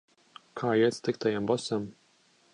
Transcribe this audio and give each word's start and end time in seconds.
Kā 0.61 0.71
iet 0.85 0.97
sliktajam 0.99 1.51
bosam? 1.53 1.89